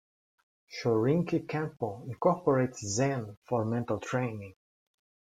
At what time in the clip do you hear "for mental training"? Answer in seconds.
3.47-4.55